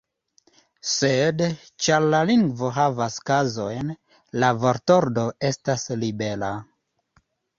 Sed, 0.91 1.41
ĉar 1.87 2.05
la 2.13 2.21
lingvo 2.29 2.71
havas 2.77 3.17
kazojn, 3.31 3.93
la 4.43 4.49
vortordo 4.63 5.27
estas 5.53 5.87
libera. 6.05 6.53